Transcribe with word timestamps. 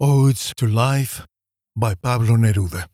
Odes 0.00 0.52
to 0.56 0.66
Life 0.66 1.24
by 1.76 1.94
Pablo 1.94 2.36
Neruda. 2.36 2.86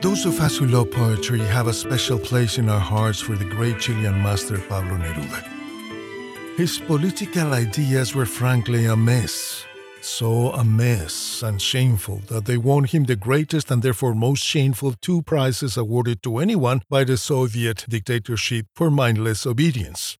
Those 0.00 0.24
of 0.24 0.40
us 0.40 0.56
who 0.56 0.66
love 0.66 0.90
poetry 0.90 1.40
have 1.40 1.66
a 1.66 1.74
special 1.74 2.18
place 2.18 2.56
in 2.56 2.70
our 2.70 2.80
hearts 2.80 3.20
for 3.20 3.36
the 3.36 3.44
great 3.44 3.78
Chilean 3.78 4.22
master 4.22 4.56
Pablo 4.56 4.96
Neruda. 4.96 6.56
His 6.56 6.78
political 6.78 7.52
ideas 7.52 8.14
were 8.14 8.24
frankly 8.24 8.86
a 8.86 8.96
mess, 8.96 9.66
so 10.00 10.52
a 10.52 10.64
mess 10.64 11.42
and 11.42 11.60
shameful 11.60 12.22
that 12.28 12.46
they 12.46 12.56
won 12.56 12.84
him 12.84 13.04
the 13.04 13.16
greatest 13.16 13.70
and 13.70 13.82
therefore 13.82 14.14
most 14.14 14.42
shameful 14.42 14.94
two 15.02 15.20
prizes 15.20 15.76
awarded 15.76 16.22
to 16.22 16.38
anyone 16.38 16.80
by 16.88 17.04
the 17.04 17.18
Soviet 17.18 17.84
dictatorship 17.86 18.64
for 18.74 18.90
mindless 18.90 19.44
obedience 19.46 20.16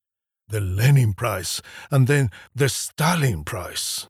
the 0.53 0.61
Lenin 0.61 1.15
Prize 1.15 1.61
and 1.91 2.07
then 2.07 2.31
the 2.55 2.69
Stalin 2.69 3.43
Prize. 3.43 4.07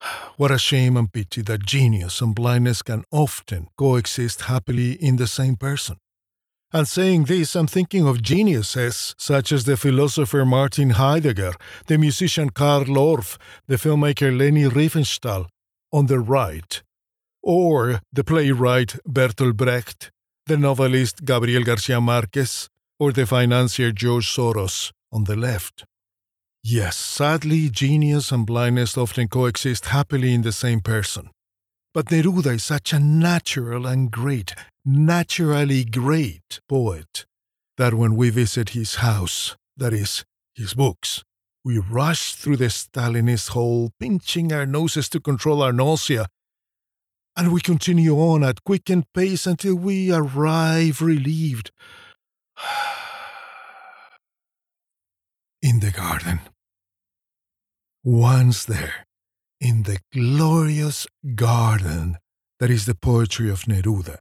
What 0.36 0.52
a 0.52 0.58
shame 0.58 0.96
and 0.96 1.12
pity 1.12 1.42
that 1.42 1.66
genius 1.66 2.20
and 2.20 2.34
blindness 2.34 2.82
can 2.82 3.02
often 3.10 3.66
coexist 3.76 4.42
happily 4.42 4.92
in 4.92 5.16
the 5.16 5.26
same 5.26 5.56
person. 5.56 5.96
And 6.72 6.86
saying 6.86 7.24
this, 7.24 7.56
I'm 7.56 7.66
thinking 7.66 8.06
of 8.06 8.22
geniuses 8.22 9.14
such 9.18 9.52
as 9.52 9.64
the 9.64 9.76
philosopher 9.76 10.44
Martin 10.44 10.90
Heidegger, 10.90 11.54
the 11.86 11.96
musician 11.96 12.50
Carl 12.50 12.84
Orff, 12.84 13.38
the 13.66 13.76
filmmaker 13.76 14.30
Leni 14.36 14.64
Riefenstahl 14.64 15.46
on 15.90 16.06
the 16.06 16.20
right, 16.20 16.82
or 17.42 18.02
the 18.12 18.22
playwright 18.22 18.98
Bertolt 19.08 19.56
Brecht, 19.56 20.10
the 20.46 20.58
novelist 20.58 21.24
Gabriel 21.24 21.64
Garcia 21.64 22.00
Marquez, 22.00 22.68
or 23.00 23.12
the 23.12 23.24
financier 23.24 23.90
George 23.90 24.28
Soros 24.28 24.92
on 25.12 25.24
the 25.24 25.36
left. 25.36 25.84
Yes, 26.62 26.96
sadly, 26.96 27.70
genius 27.70 28.32
and 28.32 28.46
blindness 28.46 28.98
often 28.98 29.28
coexist 29.28 29.86
happily 29.86 30.34
in 30.34 30.42
the 30.42 30.52
same 30.52 30.80
person. 30.80 31.30
But 31.94 32.06
Neruda 32.06 32.54
is 32.54 32.64
such 32.64 32.92
a 32.92 32.98
natural 32.98 33.86
and 33.86 34.10
great, 34.10 34.54
naturally 34.84 35.84
great 35.84 36.60
poet 36.68 37.26
that 37.76 37.94
when 37.94 38.16
we 38.16 38.30
visit 38.30 38.70
his 38.70 38.96
house, 38.96 39.56
that 39.76 39.92
is, 39.92 40.24
his 40.54 40.74
books, 40.74 41.24
we 41.64 41.78
rush 41.78 42.34
through 42.34 42.56
the 42.56 42.66
Stalinist 42.66 43.50
hole, 43.50 43.92
pinching 44.00 44.52
our 44.52 44.66
noses 44.66 45.08
to 45.10 45.20
control 45.20 45.62
our 45.62 45.72
nausea, 45.72 46.26
and 47.36 47.52
we 47.52 47.60
continue 47.60 48.16
on 48.16 48.42
at 48.42 48.64
quickened 48.64 49.04
pace 49.14 49.46
until 49.46 49.76
we 49.76 50.12
arrive 50.12 51.00
relieved 51.00 51.70
the 55.88 55.98
garden. 55.98 56.40
Once 58.04 58.64
there, 58.66 59.06
in 59.58 59.84
the 59.84 59.98
glorious 60.12 61.06
garden 61.34 62.18
that 62.60 62.70
is 62.70 62.84
the 62.84 62.94
poetry 62.94 63.48
of 63.48 63.62
Neruda, 63.62 64.18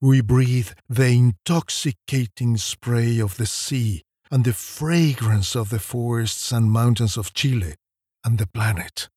we 0.00 0.22
breathe 0.22 0.70
the 0.88 1.08
intoxicating 1.08 2.56
spray 2.56 3.18
of 3.18 3.36
the 3.36 3.44
sea 3.44 4.02
and 4.30 4.44
the 4.44 4.54
fragrance 4.54 5.54
of 5.54 5.68
the 5.68 5.78
forests 5.78 6.52
and 6.52 6.72
mountains 6.72 7.18
of 7.18 7.34
Chile 7.34 7.74
and 8.24 8.38
the 8.38 8.46
planet. 8.46 9.08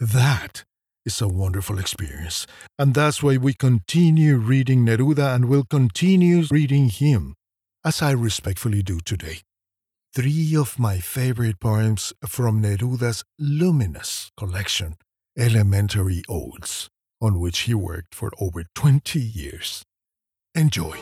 That 0.00 0.64
is 1.04 1.20
a 1.20 1.28
wonderful 1.28 1.78
experience, 1.78 2.48
and 2.80 2.94
that's 2.94 3.22
why 3.22 3.36
we 3.36 3.54
continue 3.54 4.38
reading 4.38 4.84
Neruda 4.84 5.34
and 5.34 5.44
will 5.44 5.64
continue 5.64 6.42
reading 6.50 6.88
him, 6.88 7.36
as 7.84 8.02
I 8.02 8.10
respectfully 8.10 8.82
do 8.82 8.98
today 8.98 9.45
three 10.16 10.56
of 10.56 10.78
my 10.78 10.98
favorite 10.98 11.60
poems 11.60 12.14
from 12.26 12.62
Neruda's 12.62 13.22
luminous 13.38 14.32
collection, 14.34 14.96
Elementary 15.36 16.22
Odes, 16.26 16.88
on 17.20 17.38
which 17.38 17.58
he 17.66 17.74
worked 17.74 18.14
for 18.14 18.30
over 18.40 18.64
20 18.74 19.20
years. 19.20 19.84
Enjoy. 20.54 20.96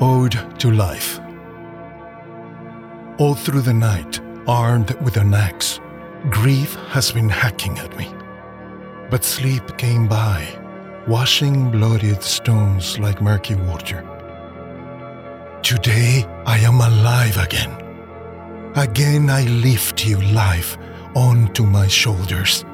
Ode 0.00 0.58
to 0.58 0.72
Life. 0.72 1.20
All 3.20 3.36
through 3.36 3.60
the 3.60 3.72
night, 3.72 4.18
armed 4.48 4.90
with 5.00 5.16
an 5.16 5.32
axe, 5.32 5.78
grief 6.28 6.74
has 6.88 7.12
been 7.12 7.28
hacking 7.28 7.78
at 7.78 7.96
me. 7.96 8.15
But 9.08 9.22
sleep 9.22 9.78
came 9.78 10.08
by, 10.08 10.48
washing 11.06 11.70
bloodied 11.70 12.24
stones 12.24 12.98
like 12.98 13.22
murky 13.22 13.54
water. 13.54 14.04
Today 15.62 16.26
I 16.44 16.58
am 16.58 16.80
alive 16.80 17.36
again. 17.36 17.70
Again 18.74 19.30
I 19.30 19.44
lift 19.44 20.04
you, 20.04 20.20
life, 20.32 20.76
onto 21.14 21.62
my 21.62 21.86
shoulders. 21.86 22.64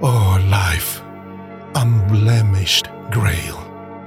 Oh, 0.00 0.42
life, 0.48 1.02
unblemished 1.74 2.88
grail. 3.10 3.60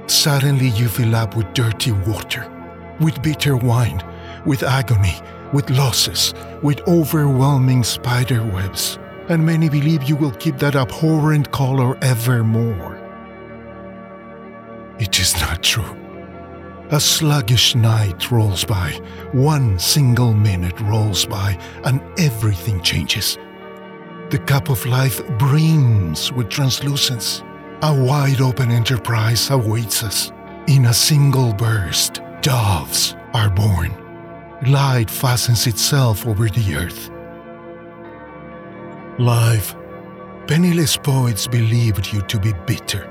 Suddenly 0.08 0.70
you 0.70 0.88
fill 0.88 1.14
up 1.14 1.36
with 1.36 1.52
dirty 1.54 1.92
water, 1.92 2.50
with 2.98 3.22
bitter 3.22 3.56
wine, 3.56 4.02
with 4.44 4.64
agony, 4.64 5.14
with 5.52 5.70
losses, 5.70 6.34
with 6.62 6.80
overwhelming 6.88 7.84
spider 7.84 8.44
webs 8.44 8.98
and 9.28 9.44
many 9.44 9.68
believe 9.68 10.04
you 10.04 10.16
will 10.16 10.32
keep 10.32 10.58
that 10.58 10.76
abhorrent 10.76 11.50
color 11.52 11.96
evermore. 12.02 12.96
It 14.98 15.18
is 15.18 15.38
not 15.40 15.62
true. 15.62 15.96
A 16.90 17.00
sluggish 17.00 17.74
night 17.74 18.30
rolls 18.30 18.64
by, 18.64 18.92
one 19.32 19.78
single 19.78 20.32
minute 20.32 20.80
rolls 20.80 21.26
by, 21.26 21.58
and 21.84 22.00
everything 22.18 22.80
changes. 22.80 23.36
The 24.30 24.38
cup 24.38 24.70
of 24.70 24.86
life 24.86 25.20
brims 25.38 26.32
with 26.32 26.48
translucence. 26.48 27.42
A 27.82 27.92
wide 27.92 28.40
open 28.40 28.70
enterprise 28.70 29.50
awaits 29.50 30.02
us. 30.02 30.32
In 30.68 30.86
a 30.86 30.94
single 30.94 31.52
burst, 31.52 32.22
doves 32.40 33.16
are 33.34 33.50
born. 33.50 33.92
Light 34.66 35.10
fastens 35.10 35.66
itself 35.66 36.26
over 36.26 36.48
the 36.48 36.74
earth. 36.76 37.10
Life. 39.18 39.74
Penniless 40.46 40.98
poets 40.98 41.46
believed 41.46 42.12
you 42.12 42.20
to 42.22 42.38
be 42.38 42.52
bitter. 42.66 43.10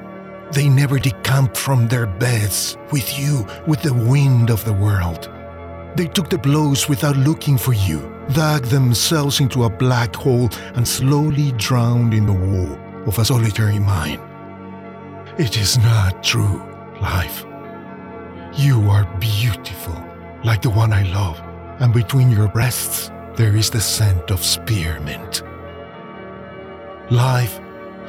They 0.51 0.69
never 0.69 0.99
decamped 0.99 1.57
from 1.57 1.87
their 1.87 2.05
beds 2.05 2.77
with 2.91 3.17
you, 3.17 3.43
with 3.65 3.81
the 3.81 3.93
wind 3.93 4.51
of 4.51 4.63
the 4.65 4.73
world. 4.73 5.31
They 5.95 6.05
took 6.05 6.29
the 6.29 6.37
blows 6.37 6.87
without 6.87 7.17
looking 7.17 7.57
for 7.57 7.73
you, 7.73 8.13
dug 8.33 8.65
themselves 8.65 9.39
into 9.39 9.63
a 9.63 9.69
black 9.69 10.15
hole, 10.15 10.49
and 10.75 10.87
slowly 10.87 11.53
drowned 11.53 12.13
in 12.13 12.27
the 12.27 12.33
woe 12.33 12.79
of 13.07 13.17
a 13.17 13.25
solitary 13.25 13.79
mind. 13.79 14.21
It 15.39 15.57
is 15.57 15.79
not 15.79 16.23
true, 16.23 16.61
life. 17.01 17.45
You 18.53 18.87
are 18.91 19.05
beautiful, 19.19 19.99
like 20.43 20.61
the 20.61 20.69
one 20.69 20.93
I 20.93 21.01
love, 21.11 21.41
and 21.79 21.91
between 21.91 22.29
your 22.29 22.47
breasts 22.47 23.09
there 23.35 23.55
is 23.55 23.71
the 23.71 23.81
scent 23.81 24.29
of 24.29 24.43
spearmint. 24.43 25.41
Life, 27.11 27.59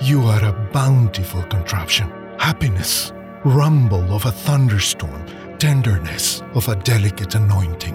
you 0.01 0.23
are 0.23 0.43
a 0.43 0.71
bountiful 0.73 1.43
contraption. 1.43 2.11
Happiness, 2.39 3.13
rumble 3.45 4.11
of 4.11 4.25
a 4.25 4.31
thunderstorm, 4.31 5.23
tenderness 5.59 6.43
of 6.55 6.67
a 6.71 6.77
delicate 6.77 7.35
anointing. 7.35 7.95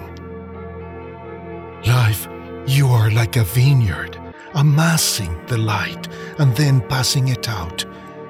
Life, 1.84 2.28
you 2.68 2.86
are 2.86 3.10
like 3.10 3.34
a 3.34 3.42
vineyard, 3.42 4.16
amassing 4.54 5.44
the 5.46 5.58
light 5.58 6.06
and 6.38 6.54
then 6.54 6.80
passing 6.82 7.28
it 7.28 7.48
out 7.48 7.84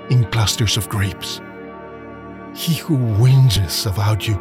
in 0.09 0.25
clusters 0.31 0.79
of 0.79 0.89
grapes. 0.89 1.43
He 2.55 2.77
who 2.77 2.97
whinges 2.97 3.85
about 3.85 4.27
you, 4.27 4.41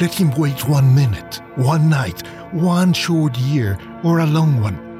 let 0.00 0.14
him 0.14 0.30
wait 0.36 0.68
one 0.68 0.94
minute, 0.94 1.40
one 1.56 1.90
night, 1.90 2.24
one 2.52 2.92
short 2.92 3.36
year, 3.36 3.76
or 4.04 4.20
a 4.20 4.26
long 4.26 4.60
one 4.60 4.93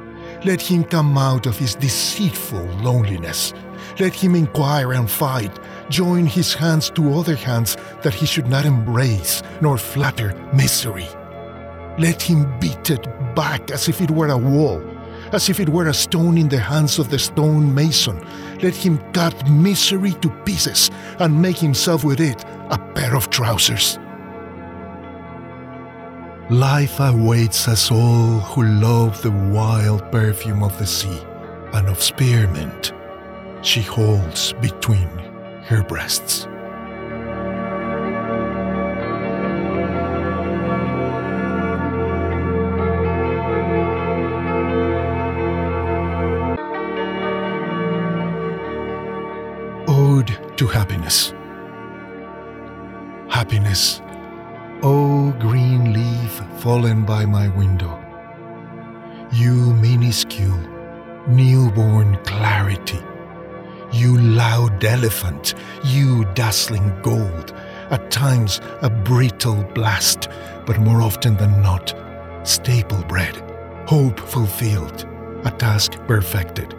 let 0.45 0.61
him 0.61 0.83
come 0.83 1.17
out 1.17 1.47
of 1.47 1.57
his 1.57 1.73
deceitful 1.73 2.63
loneliness. 2.83 3.53
Let 3.99 4.13
him 4.13 4.35
inquire 4.35 4.93
and 4.93 5.09
fight, 5.09 5.51
join 5.89 6.27
his 6.27 6.53
hands 6.53 6.91
to 6.91 7.13
other 7.15 7.35
hands 7.35 7.77
that 8.03 8.13
he 8.13 8.27
should 8.27 8.47
not 8.47 8.65
embrace 8.65 9.41
nor 9.61 9.77
flatter 9.77 10.33
misery. 10.53 11.07
Let 11.97 12.21
him 12.21 12.59
beat 12.59 12.91
it 12.91 13.03
back 13.35 13.71
as 13.71 13.89
if 13.89 14.01
it 14.01 14.11
were 14.11 14.29
a 14.29 14.37
wall, 14.37 14.83
as 15.31 15.49
if 15.49 15.59
it 15.59 15.69
were 15.69 15.87
a 15.87 15.93
stone 15.93 16.37
in 16.37 16.49
the 16.49 16.59
hands 16.59 16.99
of 16.99 17.09
the 17.09 17.17
stone 17.17 17.73
mason. 17.73 18.23
Let 18.61 18.75
him 18.75 18.99
cut 19.13 19.49
misery 19.49 20.11
to 20.21 20.29
pieces 20.45 20.91
and 21.19 21.41
make 21.41 21.57
himself 21.57 22.03
with 22.03 22.19
it 22.19 22.43
a 22.69 22.77
pair 22.93 23.15
of 23.15 23.31
trousers. 23.31 23.97
Life 26.51 26.99
awaits 26.99 27.67
us 27.67 27.91
all 27.91 28.39
who 28.39 28.63
love 28.63 29.19
the 29.23 29.31
wild 29.31 30.11
perfume 30.11 30.61
of 30.61 30.77
the 30.77 30.85
sea 30.85 31.19
and 31.73 31.87
of 31.87 32.01
spearmint. 32.01 32.93
she 33.63 33.81
holds 33.81 34.53
between 34.61 35.07
her 35.63 35.83
breasts. 35.83 36.47
Ode 49.87 50.37
to 50.57 50.67
Happiness. 50.67 51.33
Happiness, 53.29 54.01
O 54.83 55.31
green 55.39 55.93
leaf 55.93 56.41
fallen 56.59 57.05
by 57.05 57.25
my 57.25 57.47
window. 57.47 57.97
You 59.31 59.73
minuscule, 59.75 60.59
newborn 61.27 62.17
clarity. 62.23 62.99
You 63.91 64.17
loud 64.19 64.83
elephant, 64.83 65.53
you 65.83 66.25
dazzling 66.33 66.93
gold. 67.01 67.53
At 67.89 68.11
times 68.11 68.59
a 68.81 68.89
brittle 68.89 69.63
blast, 69.73 70.27
but 70.65 70.79
more 70.79 71.01
often 71.01 71.37
than 71.37 71.61
not, 71.61 71.93
staple 72.43 73.03
bread, 73.03 73.35
hope 73.87 74.19
fulfilled, 74.19 75.07
a 75.45 75.51
task 75.51 75.93
perfected. 76.07 76.73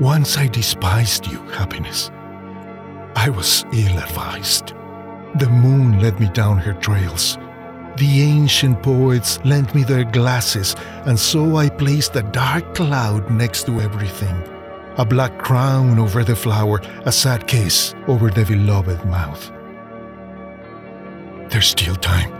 Once 0.00 0.36
I 0.36 0.48
despised 0.48 1.26
you, 1.26 1.38
happiness. 1.50 2.10
I 3.14 3.30
was 3.30 3.64
ill 3.72 3.98
advised. 3.98 4.74
The 5.34 5.50
moon 5.50 6.00
led 6.00 6.18
me 6.18 6.30
down 6.30 6.58
her 6.58 6.72
trails. 6.72 7.36
The 7.96 8.22
ancient 8.22 8.82
poets 8.82 9.38
lent 9.44 9.74
me 9.74 9.82
their 9.82 10.04
glasses, 10.04 10.76
and 11.04 11.18
so 11.18 11.56
I 11.56 11.68
placed 11.68 12.16
a 12.16 12.22
dark 12.22 12.74
cloud 12.74 13.30
next 13.30 13.64
to 13.64 13.80
everything. 13.80 14.36
A 14.98 15.04
black 15.04 15.38
crown 15.38 15.98
over 15.98 16.24
the 16.24 16.36
flower, 16.36 16.80
a 17.04 17.12
sad 17.12 17.46
kiss 17.46 17.94
over 18.06 18.30
the 18.30 18.44
beloved 18.44 19.04
mouth. 19.04 19.50
There's 21.50 21.68
still 21.68 21.96
time. 21.96 22.32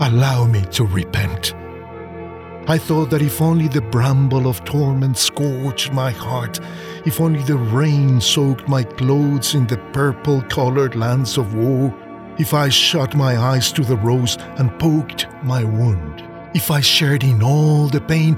Allow 0.00 0.46
me 0.46 0.62
to 0.72 0.84
repent. 0.84 1.54
I 2.70 2.76
thought 2.76 3.08
that 3.10 3.22
if 3.22 3.40
only 3.40 3.66
the 3.66 3.80
bramble 3.80 4.46
of 4.46 4.62
torment 4.62 5.16
scorched 5.16 5.90
my 5.90 6.10
heart, 6.10 6.60
if 7.06 7.18
only 7.18 7.42
the 7.42 7.56
rain 7.56 8.20
soaked 8.20 8.68
my 8.68 8.84
clothes 8.84 9.54
in 9.54 9.66
the 9.66 9.78
purple 9.94 10.42
colored 10.42 10.94
lands 10.94 11.38
of 11.38 11.54
woe, 11.54 11.94
if 12.38 12.52
I 12.52 12.68
shut 12.68 13.16
my 13.16 13.38
eyes 13.38 13.72
to 13.72 13.82
the 13.82 13.96
rose 13.96 14.36
and 14.58 14.78
poked 14.78 15.28
my 15.42 15.64
wound, 15.64 16.22
if 16.54 16.70
I 16.70 16.80
shared 16.80 17.24
in 17.24 17.42
all 17.42 17.88
the 17.88 18.02
pain, 18.02 18.36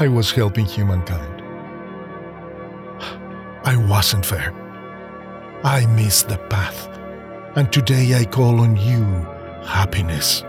I 0.00 0.08
was 0.08 0.32
helping 0.32 0.64
humankind. 0.64 1.40
I 3.64 3.76
wasn't 3.76 4.26
fair. 4.26 4.52
I 5.62 5.86
missed 5.94 6.28
the 6.28 6.38
path. 6.38 6.88
And 7.54 7.72
today 7.72 8.16
I 8.16 8.24
call 8.24 8.58
on 8.58 8.76
you, 8.76 9.04
happiness. 9.64 10.42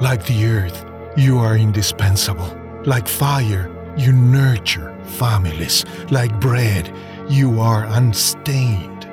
Like 0.00 0.24
the 0.24 0.46
earth, 0.46 0.85
you 1.16 1.38
are 1.38 1.56
indispensable. 1.56 2.56
Like 2.84 3.08
fire, 3.08 3.70
you 3.96 4.12
nurture 4.12 4.96
families. 5.04 5.84
Like 6.10 6.38
bread, 6.40 6.94
you 7.28 7.60
are 7.60 7.86
unstained. 7.86 9.08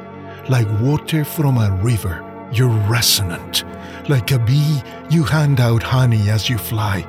Like 0.50 0.68
water 0.82 1.24
from 1.24 1.58
a 1.58 1.72
river, 1.82 2.22
you're 2.52 2.78
resonant. 2.90 3.64
Like 4.10 4.32
a 4.32 4.40
bee, 4.40 4.82
you 5.10 5.24
hand 5.24 5.62
out 5.62 5.82
honey 5.82 6.30
as 6.30 6.50
you 6.50 6.58
fly. 6.58 7.08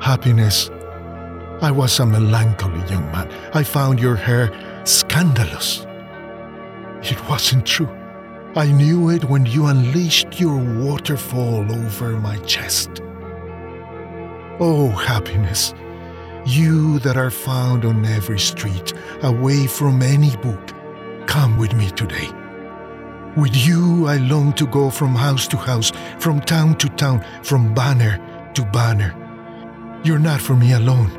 Happiness. 0.00 0.70
I 1.62 1.70
was 1.70 1.98
a 1.98 2.04
melancholy 2.04 2.86
young 2.90 3.10
man. 3.10 3.30
I 3.54 3.62
found 3.62 3.98
your 3.98 4.16
hair 4.16 4.52
scandalous. 4.84 5.86
It 7.02 7.18
wasn't 7.28 7.64
true. 7.64 7.88
I 8.54 8.70
knew 8.70 9.10
it 9.10 9.24
when 9.24 9.46
you 9.46 9.66
unleashed 9.66 10.38
your 10.38 10.56
waterfall 10.56 11.70
over 11.72 12.10
my 12.20 12.36
chest. 12.38 13.00
Oh, 14.58 14.88
happiness, 14.88 15.74
you 16.46 16.98
that 17.00 17.18
are 17.18 17.30
found 17.30 17.84
on 17.84 18.06
every 18.06 18.38
street, 18.38 18.94
away 19.22 19.66
from 19.66 20.00
any 20.00 20.34
book, 20.38 20.72
come 21.26 21.58
with 21.58 21.74
me 21.74 21.90
today. 21.90 22.30
With 23.36 23.54
you, 23.54 24.06
I 24.06 24.16
long 24.16 24.54
to 24.54 24.66
go 24.66 24.88
from 24.88 25.14
house 25.14 25.46
to 25.48 25.58
house, 25.58 25.92
from 26.18 26.40
town 26.40 26.78
to 26.78 26.88
town, 26.88 27.22
from 27.42 27.74
banner 27.74 28.18
to 28.54 28.64
banner. 28.72 29.14
You're 30.04 30.18
not 30.18 30.40
for 30.40 30.56
me 30.56 30.72
alone. 30.72 31.12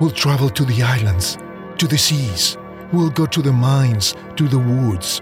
We'll 0.00 0.10
travel 0.10 0.48
to 0.48 0.64
the 0.64 0.82
islands, 0.82 1.36
to 1.76 1.86
the 1.86 1.98
seas. 1.98 2.56
We'll 2.90 3.10
go 3.10 3.26
to 3.26 3.42
the 3.42 3.52
mines, 3.52 4.14
to 4.36 4.48
the 4.48 4.58
woods. 4.58 5.20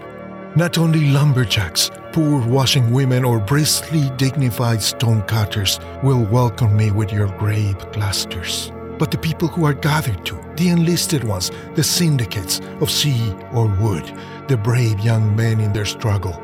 Not 0.57 0.79
only 0.79 1.11
lumberjacks, 1.11 1.91
poor 2.13 2.41
washing 2.47 2.91
women, 2.91 3.23
or 3.23 3.39
bristly 3.39 4.09
dignified 4.17 4.81
stonecutters 4.81 5.79
will 6.01 6.25
welcome 6.25 6.75
me 6.75 6.89
with 6.89 7.13
your 7.13 7.27
grape 7.37 7.77
clusters, 7.93 8.71
but 8.97 9.11
the 9.11 9.19
people 9.19 9.47
who 9.47 9.65
are 9.65 9.75
gathered 9.75 10.25
to, 10.25 10.35
the 10.55 10.69
enlisted 10.69 11.23
ones, 11.23 11.51
the 11.75 11.83
syndicates 11.83 12.59
of 12.81 12.89
sea 12.89 13.35
or 13.53 13.67
wood, 13.67 14.11
the 14.47 14.57
brave 14.57 14.99
young 15.01 15.35
men 15.35 15.59
in 15.59 15.73
their 15.73 15.85
struggle. 15.85 16.41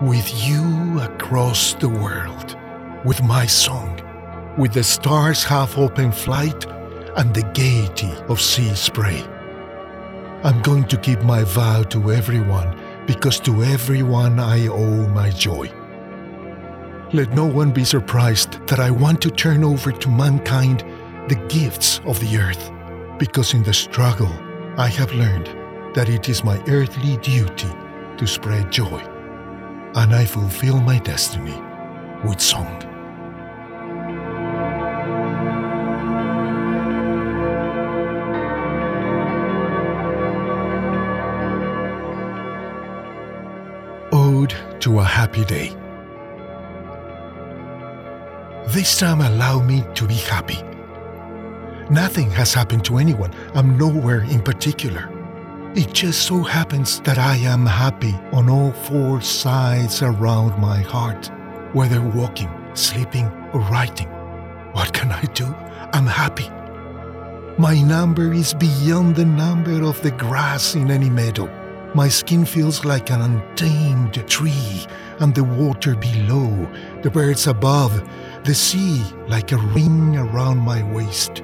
With 0.00 0.26
you 0.48 0.98
across 1.00 1.74
the 1.74 1.90
world, 1.90 2.56
with 3.04 3.22
my 3.22 3.44
song, 3.44 4.00
with 4.56 4.72
the 4.72 4.82
stars 4.82 5.44
half 5.44 5.76
open 5.76 6.10
flight 6.10 6.64
and 7.18 7.34
the 7.34 7.44
gaiety 7.52 8.14
of 8.30 8.40
sea 8.40 8.74
spray. 8.74 9.22
I'm 10.42 10.62
going 10.62 10.84
to 10.84 10.96
keep 10.96 11.20
my 11.20 11.44
vow 11.44 11.82
to 11.82 12.12
everyone 12.12 12.79
because 13.06 13.40
to 13.40 13.62
everyone 13.62 14.38
I 14.38 14.66
owe 14.68 15.06
my 15.08 15.30
joy. 15.30 15.70
Let 17.12 17.32
no 17.34 17.44
one 17.44 17.72
be 17.72 17.84
surprised 17.84 18.66
that 18.68 18.78
I 18.78 18.90
want 18.90 19.20
to 19.22 19.30
turn 19.30 19.64
over 19.64 19.90
to 19.90 20.08
mankind 20.08 20.84
the 21.28 21.34
gifts 21.48 22.00
of 22.04 22.20
the 22.20 22.38
earth, 22.38 22.70
because 23.18 23.54
in 23.54 23.62
the 23.62 23.74
struggle 23.74 24.32
I 24.76 24.86
have 24.88 25.12
learned 25.12 25.48
that 25.94 26.08
it 26.08 26.28
is 26.28 26.44
my 26.44 26.62
earthly 26.68 27.16
duty 27.18 27.72
to 28.16 28.26
spread 28.26 28.70
joy, 28.70 29.00
and 29.94 30.14
I 30.14 30.24
fulfill 30.24 30.80
my 30.80 30.98
destiny 30.98 31.60
with 32.24 32.40
song. 32.40 32.89
To 44.80 45.00
a 45.00 45.04
Happy 45.04 45.44
Day. 45.44 45.76
This 48.68 48.98
time, 48.98 49.20
allow 49.20 49.60
me 49.60 49.84
to 49.94 50.06
be 50.06 50.14
happy. 50.14 50.62
Nothing 51.90 52.30
has 52.30 52.54
happened 52.54 52.84
to 52.86 52.96
anyone. 52.96 53.32
I'm 53.54 53.76
nowhere 53.76 54.22
in 54.22 54.40
particular. 54.40 55.10
It 55.74 55.92
just 55.92 56.22
so 56.22 56.42
happens 56.42 57.00
that 57.00 57.18
I 57.18 57.36
am 57.36 57.66
happy 57.66 58.14
on 58.32 58.48
all 58.48 58.72
four 58.72 59.20
sides 59.20 60.02
around 60.02 60.58
my 60.58 60.80
heart, 60.80 61.30
whether 61.74 62.00
walking, 62.00 62.50
sleeping, 62.74 63.26
or 63.52 63.60
writing. 63.60 64.08
What 64.72 64.94
can 64.94 65.12
I 65.12 65.22
do? 65.34 65.46
I'm 65.92 66.06
happy. 66.06 66.48
My 67.58 67.82
number 67.82 68.32
is 68.32 68.54
beyond 68.54 69.16
the 69.16 69.26
number 69.26 69.82
of 69.82 70.00
the 70.00 70.12
grass 70.12 70.74
in 70.74 70.90
any 70.90 71.10
meadow. 71.10 71.59
My 71.92 72.06
skin 72.06 72.44
feels 72.44 72.84
like 72.84 73.10
an 73.10 73.20
untamed 73.20 74.14
tree, 74.28 74.86
and 75.18 75.34
the 75.34 75.42
water 75.42 75.96
below, 75.96 76.68
the 77.02 77.10
birds 77.10 77.48
above, 77.48 78.08
the 78.44 78.54
sea 78.54 79.02
like 79.26 79.50
a 79.50 79.56
ring 79.56 80.16
around 80.16 80.58
my 80.58 80.84
waist. 80.92 81.42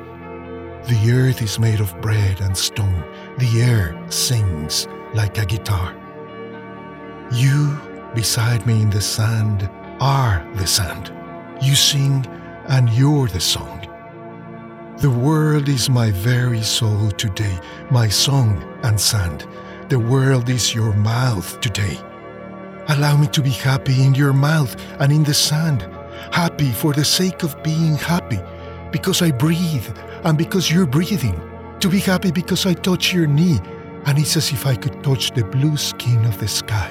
The 0.89 1.11
earth 1.13 1.43
is 1.43 1.59
made 1.59 1.81
of 1.81 2.01
bread 2.01 2.41
and 2.41 2.57
stone. 2.57 3.03
The 3.39 3.61
air 3.61 4.01
sings 4.09 4.87
like 5.15 5.37
a 5.39 5.47
guitar. 5.47 5.93
You, 7.33 7.77
beside 8.15 8.65
me 8.69 8.83
in 8.83 8.91
the 8.91 9.01
sand, 9.01 9.69
are 9.99 10.47
the 10.55 10.67
sand. 10.67 11.13
You 11.61 11.75
sing, 11.75 12.25
and 12.69 12.89
you're 12.91 13.27
the 13.27 13.41
song. 13.41 13.81
The 14.99 15.11
world 15.11 15.69
is 15.69 15.91
my 15.91 16.13
very 16.13 16.63
soul 16.63 17.11
today, 17.11 17.59
my 17.91 18.09
song 18.09 18.63
and 18.85 19.01
sand. 19.01 19.45
The 19.89 20.01
world 20.01 20.49
is 20.49 20.75
your 20.75 20.93
mouth 20.95 21.61
today. 21.61 21.97
Allow 22.89 23.19
me 23.19 23.29
to 23.29 23.41
be 23.41 23.51
happy 23.51 24.03
in 24.03 24.17
your 24.17 24.33
mouth 24.33 24.75
and 24.99 25.13
in 25.13 25.23
the 25.23 25.33
sand. 25.33 25.83
Happy 26.33 26.73
for 26.73 26.93
the 26.93 27.05
sake 27.05 27.45
of 27.45 27.63
being 27.63 27.95
happy, 27.95 28.41
because 28.91 29.23
I 29.23 29.31
breathe 29.31 29.87
and 30.25 30.37
because 30.37 30.73
you're 30.73 30.87
breathing. 30.87 31.41
To 31.79 31.89
be 31.89 32.01
happy 32.01 32.33
because 32.33 32.67
I 32.67 32.75
touch 32.75 33.15
your 33.15 33.29
knee, 33.29 33.61
and 34.07 34.19
it's 34.19 34.37
as 34.37 34.51
if 34.51 34.67
I 34.67 34.75
could 34.75 35.05
touch 35.05 35.31
the 35.31 35.45
blue 35.45 35.77
skin 35.77 36.25
of 36.25 36.37
the 36.41 36.49
sky 36.49 36.91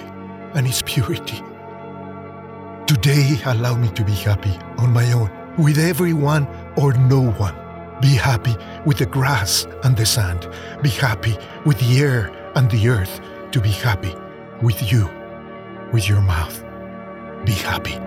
and 0.53 0.65
its 0.65 0.81
purity. 0.81 1.43
Today, 2.87 3.37
allow 3.45 3.75
me 3.75 3.89
to 3.89 4.05
be 4.05 4.13
happy 4.13 4.57
on 4.77 4.93
my 4.93 5.11
own, 5.11 5.29
with 5.57 5.79
everyone 5.79 6.47
or 6.77 6.93
no 6.93 7.29
one. 7.31 7.55
Be 8.01 8.15
happy 8.15 8.55
with 8.85 8.99
the 8.99 9.05
grass 9.05 9.67
and 9.83 9.97
the 9.97 10.05
sand. 10.05 10.47
Be 10.81 10.89
happy 10.89 11.37
with 11.65 11.77
the 11.79 11.99
air 11.99 12.31
and 12.55 12.69
the 12.71 12.89
earth. 12.89 13.21
To 13.51 13.61
be 13.61 13.69
happy 13.69 14.13
with 14.61 14.91
you, 14.91 15.09
with 15.93 16.09
your 16.09 16.21
mouth. 16.21 16.61
Be 17.45 17.53
happy. 17.53 17.97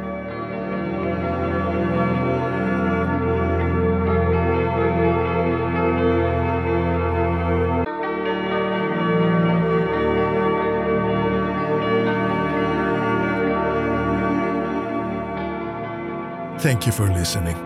Thank 16.61 16.87
you 16.87 16.93
for 16.93 17.09
listening. 17.09 17.57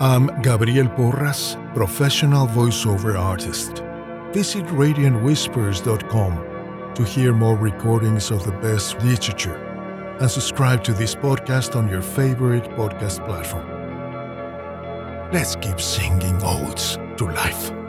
I'm 0.00 0.40
Gabriel 0.40 0.88
Porras, 0.88 1.56
professional 1.74 2.46
voiceover 2.46 3.18
artist. 3.18 3.82
Visit 4.32 4.64
radiantwhispers.com 4.66 6.94
to 6.94 7.04
hear 7.04 7.32
more 7.32 7.56
recordings 7.56 8.30
of 8.30 8.44
the 8.44 8.52
best 8.52 9.02
literature 9.02 9.56
and 10.20 10.30
subscribe 10.30 10.84
to 10.84 10.92
this 10.92 11.16
podcast 11.16 11.74
on 11.74 11.88
your 11.88 12.02
favorite 12.02 12.64
podcast 12.76 13.26
platform. 13.26 13.66
Let's 15.32 15.56
keep 15.56 15.80
singing 15.80 16.38
odes 16.42 16.96
to 17.16 17.26
life. 17.26 17.79